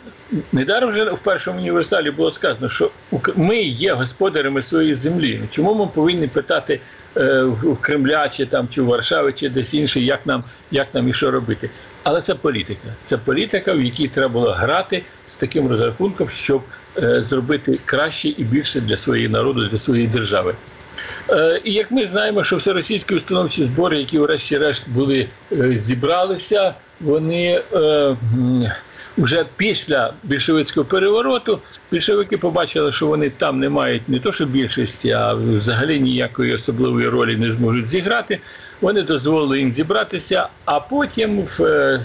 недаром 0.52 0.90
вже 0.90 1.10
в 1.10 1.18
першому 1.18 1.58
універсалі 1.58 2.10
було 2.10 2.30
сказано, 2.30 2.68
що 2.68 2.90
ми 3.36 3.62
є 3.62 3.92
господарями 3.92 4.62
своєї 4.62 4.94
землі. 4.94 5.40
Чому 5.50 5.74
ми 5.74 5.86
повинні 5.86 6.26
питати 6.26 6.80
е, 7.16 7.42
в 7.42 7.76
Кремля 7.80 8.28
чи 8.28 8.46
там 8.46 8.68
чи 8.68 8.82
в 8.82 8.86
Варшаві, 8.86 9.32
чи 9.32 9.48
десь 9.48 9.74
інше, 9.74 10.00
як 10.00 10.26
нам 10.26 10.44
як 10.70 10.94
нам 10.94 11.08
і 11.08 11.12
що 11.12 11.30
робити? 11.30 11.70
Але 12.02 12.20
це 12.20 12.34
політика. 12.34 12.94
Це 13.04 13.18
політика, 13.18 13.72
в 13.72 13.82
якій 13.82 14.08
треба 14.08 14.28
було 14.28 14.50
грати 14.50 15.02
з 15.28 15.34
таким 15.34 15.68
розрахунком, 15.68 16.28
щоб 16.28 16.62
е, 16.96 17.24
зробити 17.28 17.78
краще 17.84 18.28
і 18.28 18.44
більше 18.44 18.80
для 18.80 18.96
своєї 18.96 19.28
народу, 19.28 19.68
для 19.68 19.78
своєї 19.78 20.06
держави. 20.06 20.54
І 21.64 21.72
як 21.72 21.90
ми 21.90 22.06
знаємо, 22.06 22.44
що 22.44 22.56
всеросійські 22.56 23.14
установчі 23.14 23.64
збори, 23.64 23.98
які 23.98 24.18
врешті-решт 24.18 24.88
були 24.88 25.28
зібралися 25.74 26.74
вони 27.00 27.62
е, 27.72 28.16
вже 29.18 29.44
після 29.56 30.12
більшовицького 30.22 30.86
перевороту 30.86 31.60
більшовики 31.92 32.38
побачили, 32.38 32.92
що 32.92 33.06
вони 33.06 33.30
там 33.30 33.60
не 33.60 33.68
мають 33.68 34.08
не 34.08 34.18
то, 34.18 34.32
що 34.32 34.46
більшості, 34.46 35.10
а 35.10 35.34
взагалі 35.34 36.00
ніякої 36.00 36.54
особливої 36.54 37.08
ролі 37.08 37.36
не 37.36 37.52
зможуть 37.52 37.88
зіграти. 37.88 38.40
Вони 38.80 39.02
дозволили 39.02 39.58
їм 39.58 39.72
зібратися, 39.72 40.48
а 40.64 40.80
потім 40.80 41.40
в. 41.44 41.62
Е, 41.62 42.00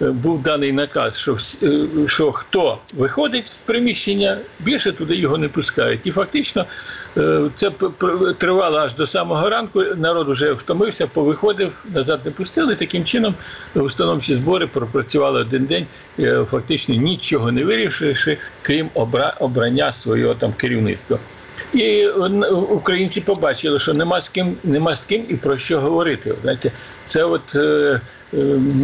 був 0.00 0.42
даний 0.42 0.72
наказ, 0.72 1.16
що 1.16 1.36
е, 1.62 1.86
що 2.06 2.32
хто 2.32 2.78
виходить 2.94 3.48
з 3.48 3.56
приміщення, 3.56 4.38
більше 4.60 4.92
туди 4.92 5.16
його 5.16 5.38
не 5.38 5.48
пускають. 5.48 6.00
І 6.04 6.10
фактично 6.10 6.66
е, 7.16 7.50
це 7.54 7.70
тривало 8.38 8.78
аж 8.78 8.94
до 8.94 9.06
самого 9.06 9.50
ранку. 9.50 9.82
Народ 9.82 10.28
вже 10.28 10.52
втомився, 10.52 11.06
повиходив, 11.06 11.84
назад 11.94 12.20
не 12.24 12.30
пустили. 12.30 12.74
Таким 12.74 13.04
чином 13.04 13.34
установчі 13.74 14.34
збори 14.34 14.66
пропрацювали 14.66 15.40
один 15.40 15.64
день, 15.64 15.86
е, 16.18 16.44
фактично 16.50 16.94
нічого 16.94 17.52
не 17.52 17.64
вирішивши, 17.64 18.38
крім 18.62 18.90
обрання 19.40 19.92
свого 19.92 20.34
там 20.34 20.52
керівництва. 20.52 21.18
І 21.74 22.08
українці 22.70 23.20
побачили, 23.20 23.78
що 23.78 23.94
нема 23.94 24.20
з 24.20 24.28
ким, 24.28 24.56
нема 24.64 24.96
з 24.96 25.04
ким 25.04 25.26
і 25.28 25.36
про 25.36 25.56
що 25.56 25.80
говорити. 25.80 26.34
Знаєте, 26.42 26.72
це 27.06 27.24
от 27.24 27.54
е, 27.54 27.60
е, 27.60 28.00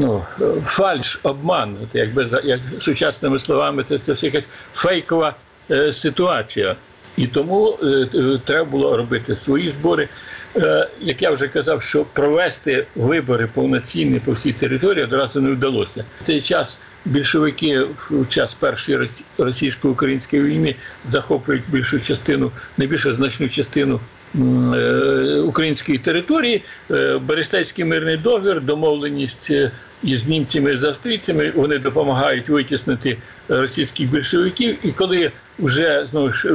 ну, 0.01 0.25
фальш, 0.65 1.21
обман, 1.23 1.77
якби 1.95 2.41
як 2.45 2.61
сучасними 2.81 3.39
словами, 3.39 3.85
це 3.85 3.99
це 3.99 4.27
якась 4.27 4.49
фейкова 4.75 5.35
е, 5.71 5.93
ситуація. 5.93 6.77
І 7.17 7.27
тому 7.27 7.79
е, 7.83 8.09
треба 8.45 8.65
було 8.65 8.97
робити 8.97 9.37
свої 9.37 9.71
збори. 9.71 10.09
Е, 10.57 10.89
як 11.01 11.23
я 11.23 11.31
вже 11.31 11.49
казав, 11.49 11.83
що 11.83 12.05
провести 12.05 12.87
вибори 12.95 13.49
повноцінні 13.55 14.19
по 14.19 14.33
всій 14.33 14.53
території 14.53 15.05
одразу 15.05 15.41
не 15.41 15.51
вдалося. 15.51 16.05
В 16.21 16.27
цей 16.27 16.41
час 16.41 16.81
більшовики 17.05 17.81
в 18.11 18.29
час 18.29 18.55
першої 18.55 19.09
російсько-української 19.39 20.43
війни 20.43 20.77
захоплюють 21.11 21.63
більшу 21.69 22.01
частину, 22.01 22.53
найбільшу 22.77 23.15
значну 23.15 23.49
частину 23.49 24.01
Е, 24.35 25.41
української 25.47 25.99
території, 25.99 26.63
е, 26.91 27.19
Берестейський 27.19 27.85
мирний 27.85 28.17
договір, 28.17 28.61
домовленість 28.61 29.51
е, 29.51 29.71
із 30.03 30.27
німцями 30.27 30.77
з 30.77 30.85
австрійцями. 30.85 31.53
Вони 31.57 31.79
допомагають 31.79 32.49
витіснити 32.49 33.19
російських 33.49 34.11
більшовиків. 34.11 34.79
І 34.83 34.93
коли 34.93 35.33
вже 35.59 36.07
знову 36.11 36.33
ж 36.33 36.49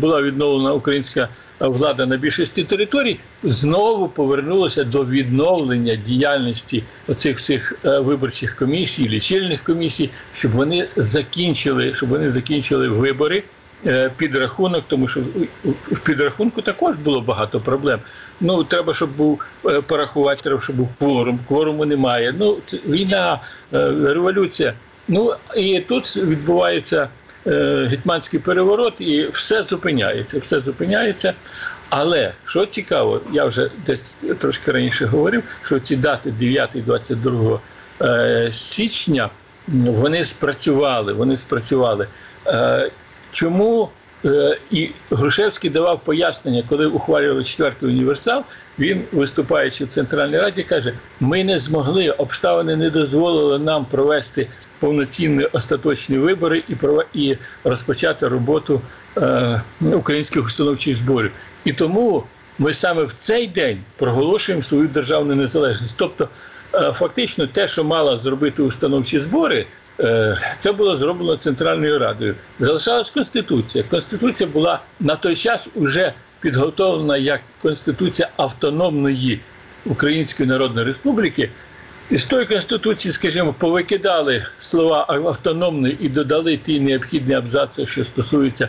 була 0.00 0.22
відновлена 0.22 0.72
українська 0.72 1.28
влада 1.60 2.06
на 2.06 2.16
більшості 2.16 2.64
територій, 2.64 3.20
знову 3.42 4.08
повернулося 4.08 4.84
до 4.84 5.04
відновлення 5.04 5.94
діяльності 6.06 6.84
оцих 7.08 7.36
всіх 7.36 7.78
виборчих 7.84 8.56
комісій, 8.56 9.08
лічильних 9.08 9.62
комісій, 9.62 10.10
щоб 10.34 10.52
вони 10.52 10.86
закінчили, 10.96 11.94
щоб 11.94 12.08
вони 12.08 12.30
закінчили 12.30 12.88
вибори. 12.88 13.42
Е, 13.86 14.10
підрахунок, 14.16 14.84
тому 14.88 15.08
що 15.08 15.20
в 15.64 16.00
підрахунку 16.00 16.62
також 16.62 16.96
було 16.96 17.20
багато 17.20 17.60
проблем. 17.60 18.00
Ну 18.40 18.64
треба, 18.64 18.94
щоб 18.94 19.16
був 19.16 19.44
е, 19.66 19.80
порахувати, 19.80 20.42
треба, 20.42 20.60
щоб 20.60 20.76
був 20.76 20.88
кворум. 20.98 21.40
Кворуму 21.48 21.84
немає. 21.84 22.34
Ну 22.38 22.58
війна, 22.86 23.40
е, 23.72 23.78
революція. 24.04 24.74
Ну 25.08 25.34
і 25.56 25.80
тут 25.80 26.16
відбувається 26.16 27.08
гетьманський 27.86 28.40
переворот, 28.40 29.00
і 29.00 29.28
все 29.32 29.62
зупиняється. 29.62 30.38
Все 30.38 30.60
зупиняється. 30.60 31.34
Але 31.88 32.32
що 32.44 32.66
цікаво, 32.66 33.20
я 33.32 33.44
вже 33.44 33.70
десь 33.86 34.00
трошки 34.38 34.72
раніше 34.72 35.06
говорив, 35.06 35.42
що 35.62 35.80
ці 35.80 35.96
дати 35.96 36.34
9-22 36.40 38.50
січня 38.50 39.30
вони 39.68 40.24
спрацювали. 40.24 41.12
Вони 41.12 41.36
спрацювали. 41.36 42.08
Чому 43.32 43.88
е, 44.24 44.58
і 44.70 44.90
Грушевський 45.10 45.70
давав 45.70 46.00
пояснення, 46.04 46.64
коли 46.68 46.86
ухвалювали 46.86 47.44
четвертий 47.44 47.88
універсал. 47.88 48.44
Він, 48.78 49.04
виступаючи 49.12 49.84
в 49.84 49.88
Центральній 49.88 50.38
Раді, 50.38 50.62
каже: 50.62 50.92
ми 51.20 51.44
не 51.44 51.58
змогли, 51.58 52.10
обставини 52.10 52.76
не 52.76 52.90
дозволили 52.90 53.58
нам 53.58 53.84
провести 53.84 54.48
повноцінні 54.78 55.44
остаточні 55.44 56.18
вибори 56.18 56.62
і 56.68 56.74
і 57.14 57.38
розпочати 57.64 58.28
роботу 58.28 58.80
е, 59.16 59.62
українських 59.80 60.44
установчих 60.44 60.96
зборів. 60.96 61.32
І 61.64 61.72
тому 61.72 62.24
ми 62.58 62.74
саме 62.74 63.04
в 63.04 63.12
цей 63.12 63.46
день 63.46 63.80
проголошуємо 63.96 64.62
свою 64.62 64.88
державну 64.88 65.34
незалежність. 65.34 65.94
Тобто, 65.96 66.28
е, 66.74 66.92
фактично, 66.92 67.46
те, 67.46 67.68
що 67.68 67.84
мала 67.84 68.18
зробити 68.18 68.62
установчі 68.62 69.20
збори. 69.20 69.66
Е, 70.00 70.36
Це 70.60 70.72
було 70.72 70.96
зроблено 70.96 71.36
Центральною 71.36 71.98
Радою. 71.98 72.34
Залишалась 72.60 73.10
Конституція. 73.10 73.84
Конституція 73.90 74.48
була 74.48 74.80
на 75.00 75.16
той 75.16 75.36
час 75.36 75.68
уже 75.74 76.12
підготовлена 76.40 77.16
як 77.16 77.40
Конституція 77.62 78.28
автономної 78.36 79.40
Української 79.86 80.48
Народної 80.48 80.86
Республіки. 80.86 81.50
І 82.10 82.18
з 82.18 82.24
тої 82.24 82.46
конституції, 82.46 83.12
скажімо, 83.12 83.54
повикидали 83.58 84.46
слова 84.58 85.06
автономної 85.08 85.98
і 86.00 86.08
додали 86.08 86.56
ті 86.56 86.80
необхідні 86.80 87.34
абзаци, 87.34 87.86
що 87.86 88.04
стосуються 88.04 88.68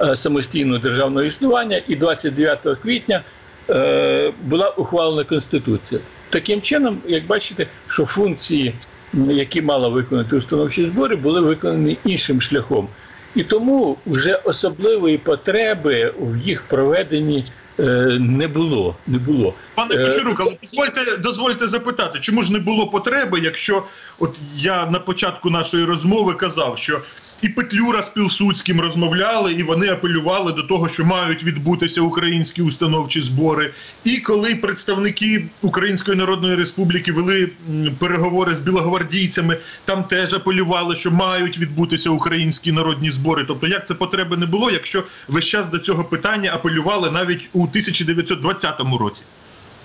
е, 0.00 0.16
самостійного 0.16 0.78
державного 0.78 1.26
існування. 1.26 1.82
І 1.88 1.96
29 1.96 2.58
квітня 2.82 3.22
е, 3.70 4.32
була 4.42 4.70
ухвалена 4.70 5.24
конституція. 5.24 6.00
Таким 6.30 6.62
чином, 6.62 6.98
як 7.06 7.26
бачите, 7.26 7.66
що 7.88 8.04
функції, 8.04 8.74
які 9.12 9.62
мала 9.62 9.88
виконати 9.88 10.36
установчі 10.36 10.86
збори, 10.86 11.16
були 11.16 11.40
виконані 11.40 11.98
іншим 12.04 12.40
шляхом. 12.40 12.88
І 13.34 13.42
тому 13.42 13.96
вже 14.06 14.34
особливої 14.34 15.18
потреби 15.18 16.14
в 16.20 16.36
їх 16.36 16.62
проведенні 16.62 17.44
е, 17.80 17.82
не 18.20 18.48
було. 18.48 18.96
Не 19.06 19.18
було. 19.18 19.54
Пане 19.74 19.94
Е, 19.94 20.06
Кучерук, 20.06 20.40
але 20.40 20.50
дозвольте, 20.62 21.16
дозвольте 21.16 21.66
запитати, 21.66 22.18
чому 22.20 22.42
ж 22.42 22.52
не 22.52 22.58
було 22.58 22.86
потреби, 22.86 23.40
якщо 23.42 23.82
от 24.18 24.36
я 24.56 24.86
на 24.86 24.98
початку 24.98 25.50
нашої 25.50 25.84
розмови 25.84 26.34
казав, 26.34 26.78
що 26.78 27.00
і 27.42 27.48
Петлюра 27.48 28.02
з 28.02 28.08
Пілсудським 28.08 28.80
розмовляли, 28.80 29.52
і 29.52 29.62
вони 29.62 29.88
апелювали 29.88 30.52
до 30.52 30.62
того, 30.62 30.88
що 30.88 31.04
мають 31.04 31.44
відбутися 31.44 32.00
українські 32.00 32.62
установчі 32.62 33.20
збори. 33.20 33.72
І 34.04 34.16
коли 34.16 34.54
представники 34.54 35.46
Української 35.62 36.16
Народної 36.16 36.54
Республіки 36.54 37.12
вели 37.12 37.50
переговори 37.98 38.54
з 38.54 38.60
білогвардійцями, 38.60 39.56
там 39.84 40.04
теж 40.04 40.34
апелювали, 40.34 40.96
що 40.96 41.10
мають 41.10 41.58
відбутися 41.58 42.10
українські 42.10 42.72
народні 42.72 43.10
збори. 43.10 43.44
Тобто, 43.48 43.66
як 43.66 43.86
це 43.86 43.94
потреби 43.94 44.36
не 44.36 44.46
було, 44.46 44.70
якщо 44.70 45.04
весь 45.28 45.46
час 45.46 45.68
до 45.68 45.78
цього 45.78 46.04
питання 46.04 46.50
апелювали 46.54 47.10
навіть 47.10 47.48
у 47.52 47.62
1920 47.62 48.74
році. 49.00 49.22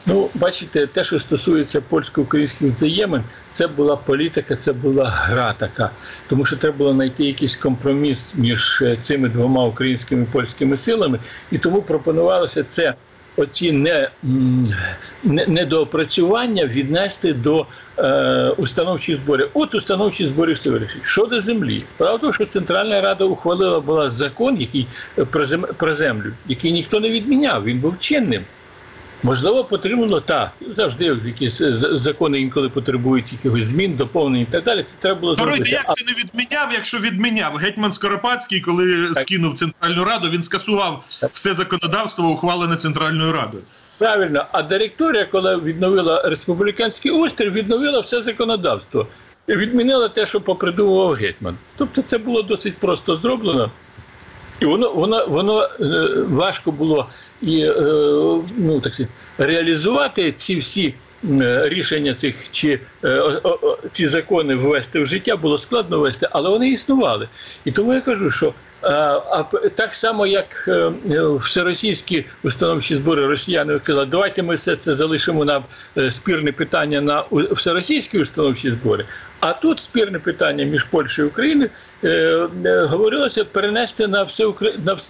Ну, 0.05 0.29
бачите, 0.35 0.87
те, 0.87 1.03
що 1.03 1.19
стосується 1.19 1.81
польсько-українських 1.81 2.73
взаємин, 2.73 3.23
це 3.53 3.67
була 3.67 3.95
політика, 3.95 4.55
це 4.55 4.73
була 4.73 5.09
гра 5.09 5.53
така. 5.53 5.89
Тому 6.29 6.45
що 6.45 6.57
треба 6.57 6.77
було 6.77 6.93
знайти 6.93 7.25
якийсь 7.25 7.55
компроміс 7.55 8.35
між 8.35 8.81
е, 8.81 8.97
цими 9.01 9.29
двома 9.29 9.65
українськими 9.65 10.23
і 10.23 10.25
польськими 10.25 10.77
силами, 10.77 11.19
і 11.51 11.57
тому 11.57 11.81
пропонувалося 11.81 12.65
це. 12.69 12.93
Оці 13.37 13.71
не, 13.71 14.09
не, 15.23 15.45
недоопрацювання 15.47 16.65
віднести 16.65 17.33
до 17.33 17.65
е, 17.97 18.53
установчих 18.57 19.15
зборів. 19.15 19.49
От 19.53 19.75
установчі 19.75 20.27
збори 20.27 20.53
все 20.53 20.69
вирішить. 20.69 21.01
Щодо 21.05 21.39
землі, 21.39 21.83
правда, 21.97 22.33
що 22.33 22.45
Центральна 22.45 23.01
Рада 23.01 23.23
ухвалила 23.23 23.79
була 23.79 24.09
закон, 24.09 24.61
який 24.61 24.87
е, 25.17 25.25
про, 25.25 25.45
зем, 25.45 25.65
про 25.77 25.93
землю, 25.93 26.33
який 26.47 26.71
ніхто 26.71 26.99
не 26.99 27.09
відміняв, 27.09 27.63
він 27.63 27.79
був 27.79 27.99
чинним. 27.99 28.43
Можливо, 29.23 29.63
потрібно 29.63 30.19
так. 30.19 30.51
Завжди 30.75 31.05
якісь 31.25 31.57
з- 31.57 31.89
закони 31.93 32.39
інколи 32.41 32.69
потребують 32.69 33.33
якихось 33.33 33.65
змін, 33.65 33.95
доповнень 33.95 34.41
і 34.41 34.45
так 34.45 34.63
далі. 34.63 34.83
Це 34.83 34.95
треба 34.99 35.19
було 35.19 35.35
зробити. 35.35 35.69
як 35.69 35.95
це 35.95 36.05
не 36.05 36.11
відміняв, 36.11 36.69
якщо 36.73 36.97
відміняв? 36.97 37.55
Гетьман 37.55 37.93
Скоропадський, 37.93 38.61
коли 38.61 39.09
скинув 39.15 39.53
Центральну 39.55 40.03
Раду, 40.05 40.29
він 40.29 40.43
скасував 40.43 41.03
все 41.33 41.53
законодавство, 41.53 42.29
ухвалене 42.29 42.75
Центральною 42.75 43.31
Радою. 43.31 43.63
Правильно, 43.97 44.45
а 44.51 44.61
директорія, 44.61 45.25
коли 45.25 45.57
відновила 45.57 46.21
республіканський 46.21 47.11
острів, 47.11 47.53
відновила 47.53 47.99
все 47.99 48.21
законодавство. 48.21 49.07
І 49.47 49.53
відмінила 49.53 50.07
те, 50.09 50.25
що 50.25 50.41
попридумував 50.41 51.13
гетьман. 51.13 51.57
Тобто 51.77 52.01
це 52.01 52.17
було 52.17 52.41
досить 52.41 52.77
просто 52.77 53.17
зроблено. 53.17 53.71
І 54.59 54.65
воно 54.65 54.93
воно 54.93 55.25
воно 55.27 55.61
е, 55.61 55.67
важко 56.27 56.71
було 56.71 57.09
і 57.41 57.59
е, 57.59 57.73
ну 58.57 58.81
так 58.81 58.93
реалізувати 59.37 60.31
ці 60.31 60.55
всі 60.55 60.93
рішення 61.63 62.13
цих 62.13 62.35
чи 62.51 62.79
е, 63.03 63.41
ці 63.91 64.07
закони 64.07 64.55
ввести 64.55 64.99
в 64.99 65.05
життя 65.05 65.35
було 65.37 65.57
складно 65.57 65.99
ввести, 65.99 66.27
але 66.31 66.49
вони 66.49 66.69
існували. 66.69 67.27
І 67.65 67.71
тому 67.71 67.93
я 67.93 68.01
кажу, 68.01 68.31
що 68.31 68.47
е, 68.47 68.53
а 68.83 69.43
так 69.75 69.95
само, 69.95 70.27
як 70.27 70.65
е, 70.67 70.71
е, 70.71 70.91
всеросійські 71.35 72.25
установчі 72.43 72.95
збори 72.95 73.25
росіяни 73.25 73.79
казали, 73.79 74.05
давайте 74.05 74.43
ми 74.43 74.55
все 74.55 74.75
це 74.75 74.95
залишимо 74.95 75.45
на 75.45 75.63
е, 75.97 76.11
спірне 76.11 76.51
питання 76.51 77.01
на 77.01 77.23
всеросійські 77.51 78.19
установчі 78.19 78.71
збори. 78.71 79.05
А 79.39 79.53
тут 79.53 79.79
спірне 79.79 80.19
питання 80.19 80.63
між 80.65 80.83
Польщею 80.83 81.27
і 81.27 81.31
Україною 81.31 81.69
е, 82.03 82.09
е, 82.65 82.85
говорилося 82.85 83.45
перенести 83.45 84.07
на 84.07 84.23
все 84.23 84.53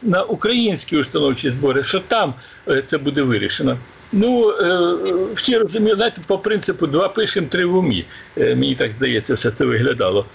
на, 0.04 0.24
українські 0.24 0.98
установчі 0.98 1.50
збори, 1.50 1.84
що 1.84 2.00
там 2.00 2.34
е, 2.68 2.84
це 2.86 2.98
буде 2.98 3.22
вирішено. 3.22 3.78
Ну 4.14 4.50
е, 4.50 4.98
всі 5.34 5.58
розуміють, 5.58 5.98
знаєте, 5.98 6.22
по 6.28 6.38
принципу 6.40 6.88
два 6.88 7.10
пишемо, 7.10 7.48
три 7.50 7.66
в 7.66 7.76
умі. 7.76 8.06
Е, 8.38 8.56
мені 8.56 8.76
так 8.76 8.92
здається, 8.98 9.34
все 9.34 9.52
це 9.52 9.66
виглядало. 9.66 10.26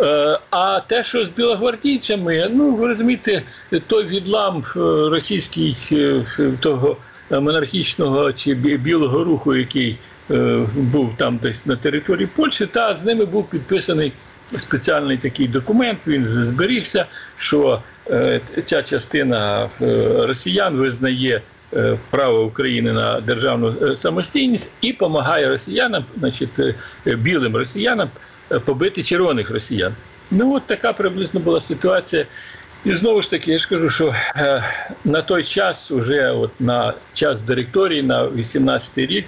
Е, 0.00 0.38
А 0.50 0.80
те, 0.80 1.02
що 1.02 1.24
з 1.24 1.28
білогвардійцями, 1.28 2.50
ну 2.54 2.74
ви 2.74 2.86
розумієте, 2.86 3.42
той 3.86 4.06
відлам 4.06 4.64
російський 5.10 5.76
того 6.60 6.96
монархічного 7.30 8.32
чи 8.32 8.54
білого 8.54 9.24
руху, 9.24 9.54
який 9.54 9.98
був 10.74 11.16
там 11.16 11.36
десь 11.42 11.66
на 11.66 11.76
території 11.76 12.28
Польщі, 12.36 12.66
та 12.66 12.96
з 12.96 13.04
ними 13.04 13.24
був 13.24 13.50
підписаний 13.50 14.12
спеціальний 14.58 15.18
такий 15.18 15.48
документ. 15.48 16.06
Він 16.06 16.26
зберігся, 16.26 17.06
що 17.36 17.82
е, 18.10 18.40
ця 18.64 18.82
частина 18.82 19.70
е, 19.82 20.26
росіян 20.26 20.76
визнає. 20.76 21.42
Е, 21.76 21.98
Право 22.10 22.44
України 22.44 22.92
на 22.92 23.20
державну 23.20 23.74
е, 23.82 23.96
самостійність 23.96 24.70
і 24.80 24.92
допомагає 24.92 25.48
росіянам, 25.48 26.04
значить, 26.18 26.58
е, 26.58 26.74
білим 27.16 27.56
росіянам 27.56 28.10
побити 28.64 29.02
червоних 29.02 29.50
росіян. 29.50 29.94
Ну 30.30 30.54
от 30.54 30.66
така 30.66 30.92
приблизно 30.92 31.40
була 31.40 31.60
ситуація. 31.60 32.26
І 32.84 32.94
знову 32.94 33.22
ж 33.22 33.30
таки, 33.30 33.52
я 33.52 33.58
ж 33.58 33.68
кажу, 33.68 33.88
що 33.88 34.12
на 35.04 35.22
той 35.22 35.44
час, 35.44 35.90
уже 35.90 36.30
от 36.30 36.60
на 36.60 36.94
час 37.14 37.40
директорії, 37.40 38.02
на 38.02 38.24
18-й 38.28 39.06
рік, 39.06 39.24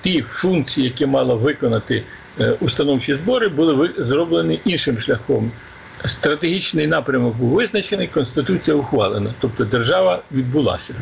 ті 0.00 0.22
функції, 0.22 0.84
які 0.86 1.06
мала 1.06 1.34
виконати 1.34 2.02
установчі 2.60 3.14
збори, 3.14 3.48
були 3.48 3.72
ви- 3.72 3.94
зроблені 3.98 4.60
іншим 4.64 5.00
шляхом. 5.00 5.50
Стратегічний 6.06 6.86
напрямок 6.86 7.36
був 7.36 7.48
визначений, 7.48 8.08
конституція 8.08 8.76
ухвалена, 8.76 9.34
тобто 9.40 9.64
держава 9.64 10.22
відбулася. 10.32 10.94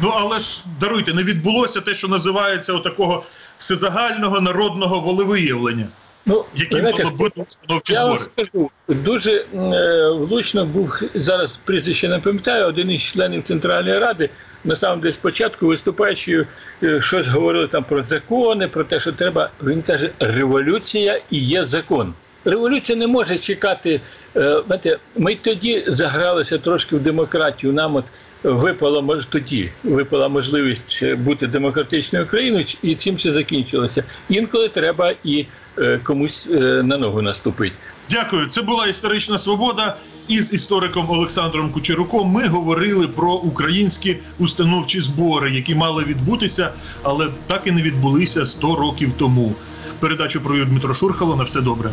Ну 0.00 0.12
але 0.14 0.38
ж 0.38 0.64
даруйте, 0.80 1.14
не 1.14 1.22
відбулося 1.22 1.80
те, 1.80 1.94
що 1.94 2.08
називається 2.08 2.72
отакого 2.72 3.24
всезагального 3.58 4.40
народного 4.40 5.00
волевиявлення, 5.00 5.86
Ну, 6.26 6.44
які 6.54 6.82
мало 6.82 7.10
бути 7.10 7.44
установчі 7.48 7.92
Я 7.92 8.04
вам 8.04 8.18
скажу, 8.18 8.70
дуже 8.88 9.32
е, 9.32 10.08
влучно 10.10 10.66
був 10.66 11.00
зараз 11.14 11.56
прізвище 11.56 12.08
не 12.08 12.18
пам'ятаю, 12.18 12.66
один 12.66 12.90
із 12.90 13.02
членів 13.02 13.42
Центральної 13.42 13.98
Ради, 13.98 14.30
на 14.64 14.76
самом 14.76 15.00
деле 15.00 15.12
спочатку 15.12 15.66
виступаючи, 15.66 16.46
е, 16.82 17.00
щось 17.00 17.26
говорили 17.26 17.68
там 17.68 17.84
про 17.84 18.02
закони, 18.02 18.68
про 18.68 18.84
те, 18.84 19.00
що 19.00 19.12
треба. 19.12 19.50
Він 19.62 19.82
каже, 19.82 20.10
революція 20.18 21.20
і 21.30 21.38
є 21.38 21.64
закон. 21.64 22.14
Революція 22.48 22.98
не 22.98 23.06
може 23.06 23.38
чекати. 23.38 24.00
е, 24.36 24.62
Знаєте, 24.66 24.98
ми 25.16 25.34
тоді 25.34 25.84
загралися 25.86 26.58
трошки 26.58 26.96
в 26.96 27.00
демократію. 27.00 27.72
Нам 27.72 27.96
от 27.96 28.04
випала 28.42 29.00
мож 29.00 29.26
тоді 29.26 29.70
випала 29.84 30.28
можливість 30.28 31.00
е, 31.02 31.14
бути 31.14 31.46
демократичною 31.46 32.26
країною, 32.26 32.64
і 32.82 32.94
цим 32.94 33.18
це 33.18 33.32
закінчилося. 33.32 34.04
Інколи 34.28 34.68
треба 34.68 35.14
і 35.24 35.46
е, 35.78 36.00
комусь 36.04 36.48
на 36.82 36.96
ногу 36.96 37.22
наступити. 37.22 37.74
Дякую. 38.10 38.46
Це 38.46 38.62
була 38.62 38.86
історична 38.86 39.38
свобода. 39.38 39.96
Із 40.28 40.52
істориком 40.52 41.10
Олександром 41.10 41.70
Кучеруком 41.72 42.28
ми 42.28 42.46
говорили 42.46 43.08
про 43.08 43.32
українські 43.32 44.16
установчі 44.38 45.00
збори, 45.00 45.50
які 45.50 45.74
мали 45.74 46.04
відбутися, 46.04 46.70
але 47.02 47.28
так 47.46 47.62
і 47.64 47.70
не 47.70 47.82
відбулися 47.82 48.44
100 48.44 48.76
років 48.76 49.10
тому. 49.18 49.54
Передачу 50.00 50.40
провів 50.40 50.68
Дмитро 50.68 50.94
Шурхало. 50.94 51.36
На 51.36 51.44
все 51.44 51.60
добре. 51.60 51.90